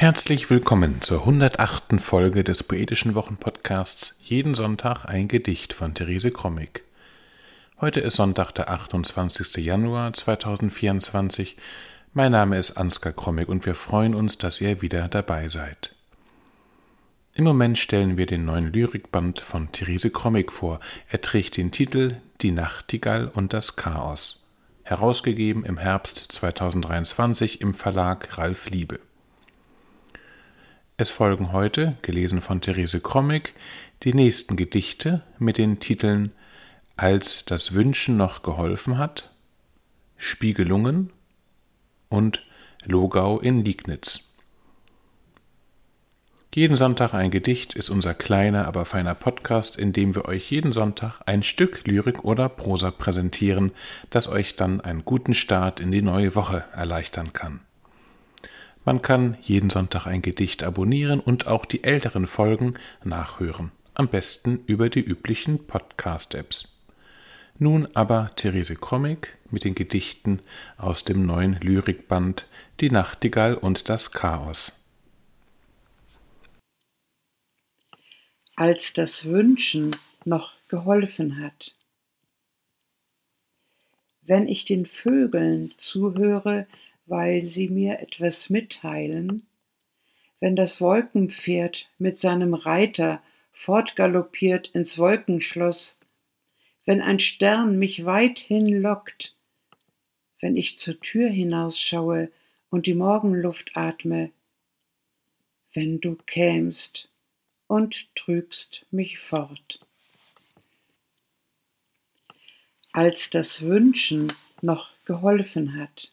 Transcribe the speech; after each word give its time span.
Herzlich 0.00 0.48
willkommen 0.48 1.00
zur 1.00 1.22
108. 1.22 2.00
Folge 2.00 2.44
des 2.44 2.62
Poetischen 2.62 3.16
Wochenpodcasts 3.16 4.20
Jeden 4.22 4.54
Sonntag 4.54 5.06
ein 5.06 5.26
Gedicht 5.26 5.72
von 5.72 5.92
Therese 5.92 6.30
Krommig. 6.30 6.84
Heute 7.80 7.98
ist 7.98 8.14
Sonntag, 8.14 8.52
der 8.52 8.70
28. 8.70 9.56
Januar 9.56 10.12
2024. 10.12 11.56
Mein 12.12 12.30
Name 12.30 12.58
ist 12.58 12.76
Ansgar 12.76 13.12
Krommig 13.12 13.48
und 13.48 13.66
wir 13.66 13.74
freuen 13.74 14.14
uns, 14.14 14.38
dass 14.38 14.60
ihr 14.60 14.82
wieder 14.82 15.08
dabei 15.08 15.48
seid. 15.48 15.96
Im 17.34 17.42
Moment 17.42 17.76
stellen 17.76 18.16
wir 18.16 18.26
den 18.26 18.44
neuen 18.44 18.72
Lyrikband 18.72 19.40
von 19.40 19.72
Therese 19.72 20.10
Krommig 20.10 20.52
vor. 20.52 20.78
Er 21.08 21.22
trägt 21.22 21.56
den 21.56 21.72
Titel 21.72 22.18
Die 22.40 22.52
Nachtigall 22.52 23.26
und 23.26 23.52
das 23.52 23.74
Chaos. 23.74 24.46
Herausgegeben 24.84 25.64
im 25.64 25.76
Herbst 25.76 26.18
2023 26.28 27.60
im 27.60 27.74
Verlag 27.74 28.38
Ralf 28.38 28.70
Liebe. 28.70 29.00
Es 31.00 31.10
folgen 31.10 31.52
heute, 31.52 31.96
gelesen 32.02 32.40
von 32.40 32.60
Therese 32.60 33.00
Krommig, 33.00 33.54
die 34.02 34.12
nächsten 34.12 34.56
Gedichte 34.56 35.22
mit 35.38 35.56
den 35.56 35.78
Titeln 35.78 36.32
Als 36.96 37.44
das 37.44 37.72
Wünschen 37.72 38.16
noch 38.16 38.42
geholfen 38.42 38.98
hat, 38.98 39.30
Spiegelungen 40.16 41.12
und 42.08 42.44
Logau 42.84 43.38
in 43.38 43.64
Liegnitz. 43.64 44.32
Jeden 46.52 46.74
Sonntag 46.74 47.14
ein 47.14 47.30
Gedicht 47.30 47.74
ist 47.74 47.90
unser 47.90 48.14
kleiner, 48.14 48.66
aber 48.66 48.84
feiner 48.84 49.14
Podcast, 49.14 49.78
in 49.78 49.92
dem 49.92 50.16
wir 50.16 50.24
euch 50.24 50.50
jeden 50.50 50.72
Sonntag 50.72 51.20
ein 51.26 51.44
Stück 51.44 51.86
Lyrik 51.86 52.24
oder 52.24 52.48
Prosa 52.48 52.90
präsentieren, 52.90 53.70
das 54.10 54.26
euch 54.26 54.56
dann 54.56 54.80
einen 54.80 55.04
guten 55.04 55.34
Start 55.34 55.78
in 55.78 55.92
die 55.92 56.02
neue 56.02 56.34
Woche 56.34 56.64
erleichtern 56.72 57.32
kann. 57.32 57.60
Man 58.88 59.02
kann 59.02 59.36
jeden 59.42 59.68
Sonntag 59.68 60.06
ein 60.06 60.22
Gedicht 60.22 60.62
abonnieren 60.62 61.20
und 61.20 61.46
auch 61.46 61.66
die 61.66 61.84
älteren 61.84 62.26
Folgen 62.26 62.72
nachhören. 63.04 63.70
Am 63.92 64.08
besten 64.08 64.64
über 64.64 64.88
die 64.88 65.02
üblichen 65.02 65.66
Podcast-Apps. 65.66 66.74
Nun 67.58 67.86
aber 67.94 68.30
Therese 68.34 68.76
Krommig 68.76 69.36
mit 69.50 69.64
den 69.64 69.74
Gedichten 69.74 70.40
aus 70.78 71.04
dem 71.04 71.26
neuen 71.26 71.60
Lyrikband 71.60 72.46
Die 72.80 72.90
Nachtigall 72.90 73.56
und 73.56 73.90
das 73.90 74.10
Chaos. 74.12 74.72
Als 78.56 78.94
das 78.94 79.26
Wünschen 79.26 79.96
noch 80.24 80.54
geholfen 80.68 81.42
hat. 81.42 81.76
Wenn 84.22 84.48
ich 84.48 84.64
den 84.64 84.86
Vögeln 84.86 85.74
zuhöre, 85.76 86.66
weil 87.08 87.44
sie 87.44 87.68
mir 87.68 88.00
etwas 88.00 88.50
mitteilen, 88.50 89.46
wenn 90.40 90.56
das 90.56 90.80
Wolkenpferd 90.80 91.90
mit 91.98 92.18
seinem 92.18 92.54
Reiter 92.54 93.22
fortgaloppiert 93.52 94.68
ins 94.68 94.98
Wolkenschloss, 94.98 95.98
wenn 96.84 97.00
ein 97.00 97.18
Stern 97.18 97.78
mich 97.78 98.04
weithin 98.04 98.66
lockt, 98.80 99.34
wenn 100.40 100.56
ich 100.56 100.78
zur 100.78 101.00
Tür 101.00 101.28
hinausschaue 101.28 102.30
und 102.70 102.86
die 102.86 102.94
Morgenluft 102.94 103.72
atme, 103.74 104.30
wenn 105.74 106.00
du 106.00 106.16
kämst 106.26 107.10
und 107.66 108.14
trügst 108.14 108.86
mich 108.90 109.18
fort. 109.18 109.80
Als 112.92 113.30
das 113.30 113.62
Wünschen 113.62 114.32
noch 114.60 114.90
geholfen 115.04 115.78
hat 115.78 116.12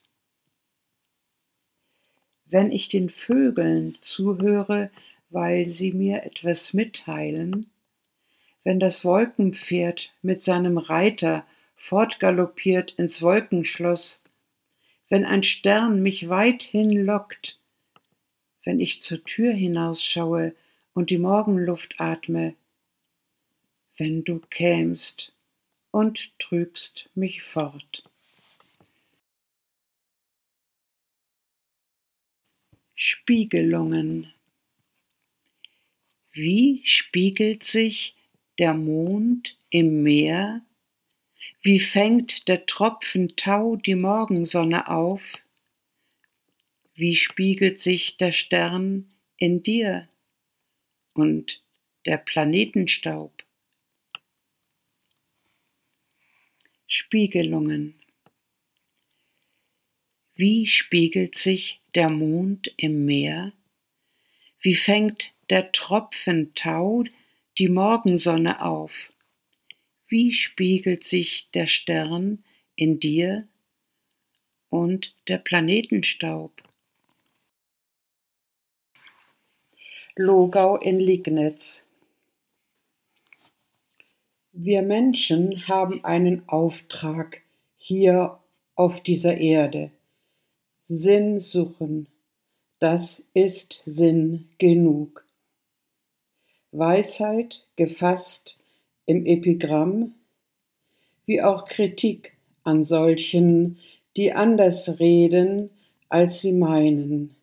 wenn 2.45 2.71
ich 2.71 2.87
den 2.87 3.09
Vögeln 3.09 3.97
zuhöre, 4.01 4.91
weil 5.29 5.67
sie 5.67 5.91
mir 5.91 6.23
etwas 6.23 6.73
mitteilen, 6.73 7.67
wenn 8.63 8.79
das 8.79 9.03
Wolkenpferd 9.05 10.13
mit 10.21 10.41
seinem 10.41 10.77
Reiter 10.77 11.45
fortgaloppiert 11.75 12.91
ins 12.91 13.21
Wolkenschloss, 13.21 14.23
wenn 15.09 15.25
ein 15.25 15.43
Stern 15.43 16.01
mich 16.01 16.29
weithin 16.29 17.05
lockt, 17.05 17.59
wenn 18.63 18.79
ich 18.79 19.01
zur 19.01 19.23
Tür 19.23 19.53
hinausschaue 19.53 20.55
und 20.93 21.09
die 21.09 21.19
Morgenluft 21.19 21.95
atme, 21.99 22.55
wenn 23.97 24.23
du 24.23 24.39
kämst 24.39 25.33
und 25.91 26.37
trügst 26.39 27.09
mich 27.13 27.43
fort. 27.43 28.03
Spiegelungen. 33.07 34.33
Wie 36.31 36.81
spiegelt 36.85 37.63
sich 37.63 38.15
der 38.57 38.73
Mond 38.73 39.59
im 39.69 40.01
Meer? 40.01 40.65
Wie 41.61 41.79
fängt 41.79 42.47
der 42.47 42.65
Tropfen 42.65 43.35
Tau 43.35 43.75
die 43.75 43.93
Morgensonne 43.93 44.89
auf? 44.89 45.45
Wie 46.95 47.15
spiegelt 47.15 47.79
sich 47.79 48.17
der 48.17 48.31
Stern 48.31 49.07
in 49.37 49.61
dir 49.61 50.09
und 51.13 51.61
der 52.07 52.17
Planetenstaub? 52.17 53.43
Spiegelungen. 56.87 57.93
Wie 60.37 60.67
spiegelt 60.67 61.37
sich 61.37 61.79
der 61.95 62.09
Mond 62.09 62.73
im 62.75 63.05
Meer? 63.05 63.53
Wie 64.59 64.75
fängt 64.75 65.33
der 65.49 65.71
Tropfen 65.71 66.53
Tau 66.55 67.05
die 67.57 67.69
Morgensonne 67.69 68.61
auf? 68.61 69.13
Wie 70.09 70.33
spiegelt 70.33 71.05
sich 71.05 71.49
der 71.53 71.67
Stern 71.67 72.43
in 72.75 72.99
dir 72.99 73.47
und 74.67 75.15
der 75.29 75.37
Planetenstaub? 75.37 76.51
Logau 80.17 80.75
in 80.75 80.97
Liegnitz 80.97 81.87
Wir 84.51 84.81
Menschen 84.81 85.65
haben 85.69 86.03
einen 86.03 86.49
Auftrag 86.49 87.41
hier 87.77 88.37
auf 88.75 89.01
dieser 89.01 89.37
Erde 89.37 89.91
Sinn 90.87 91.39
suchen, 91.39 92.05
das 92.77 93.25
ist 93.33 93.81
Sinn 93.87 94.49
genug. 94.59 95.25
Weisheit 96.71 97.65
gefasst 97.75 98.59
im 99.07 99.25
Epigramm, 99.25 100.13
wie 101.25 101.41
auch 101.41 101.65
Kritik 101.65 102.33
an 102.63 102.85
solchen, 102.85 103.79
die 104.15 104.33
anders 104.33 104.99
reden, 104.99 105.71
als 106.07 106.41
sie 106.41 106.51
meinen, 106.51 107.35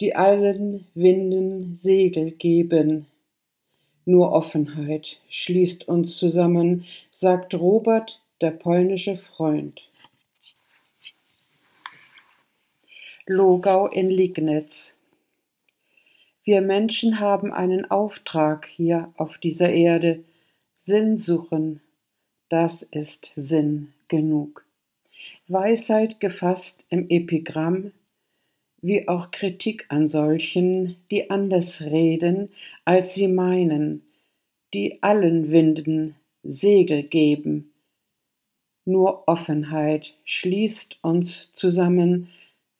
die 0.00 0.16
allen 0.16 0.88
Winden 0.94 1.78
Segel 1.78 2.32
geben. 2.32 3.06
Nur 4.04 4.32
Offenheit 4.32 5.18
schließt 5.28 5.86
uns 5.86 6.16
zusammen, 6.16 6.84
sagt 7.12 7.54
Robert, 7.54 8.20
der 8.40 8.50
polnische 8.50 9.16
Freund. 9.16 9.82
Logau 13.28 13.88
in 13.88 14.06
Liegnitz. 14.06 14.96
Wir 16.44 16.60
Menschen 16.60 17.18
haben 17.18 17.52
einen 17.52 17.84
Auftrag 17.90 18.66
hier 18.66 19.12
auf 19.16 19.38
dieser 19.38 19.72
Erde, 19.72 20.22
Sinn 20.76 21.18
suchen, 21.18 21.80
das 22.50 22.82
ist 22.82 23.32
Sinn 23.34 23.92
genug. 24.08 24.64
Weisheit 25.48 26.20
gefasst 26.20 26.84
im 26.88 27.08
Epigramm, 27.08 27.90
wie 28.80 29.08
auch 29.08 29.32
Kritik 29.32 29.86
an 29.88 30.06
solchen, 30.06 30.94
die 31.10 31.28
anders 31.28 31.82
reden, 31.82 32.50
als 32.84 33.14
sie 33.14 33.26
meinen, 33.26 34.02
die 34.72 35.02
allen 35.02 35.50
Winden 35.50 36.14
Segel 36.44 37.02
geben. 37.02 37.72
Nur 38.84 39.26
Offenheit 39.26 40.14
schließt 40.24 41.00
uns 41.02 41.50
zusammen, 41.54 42.28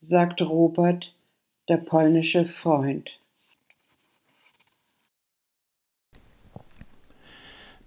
sagt 0.00 0.42
Robert, 0.42 1.14
der 1.68 1.78
polnische 1.78 2.44
Freund. 2.44 3.10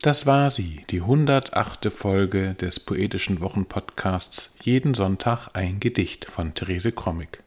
Das 0.01 0.25
war 0.25 0.49
sie, 0.49 0.85
die 0.89 1.01
108. 1.01 1.91
Folge 1.91 2.53
des 2.53 2.79
Poetischen 2.79 3.41
Wochenpodcasts 3.41 4.55
Jeden 4.63 4.93
Sonntag 4.93 5.49
ein 5.53 5.81
Gedicht 5.81 6.23
von 6.23 6.53
Therese 6.53 6.93
Krommig. 6.93 7.43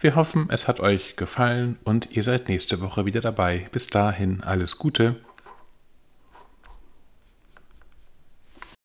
Wir 0.00 0.16
hoffen, 0.16 0.48
es 0.50 0.66
hat 0.66 0.80
euch 0.80 1.14
gefallen 1.16 1.78
und 1.84 2.10
ihr 2.10 2.24
seid 2.24 2.48
nächste 2.48 2.80
Woche 2.80 3.06
wieder 3.06 3.20
dabei. 3.20 3.68
Bis 3.70 3.86
dahin 3.86 4.42
alles 4.42 4.78
Gute. 4.78 5.16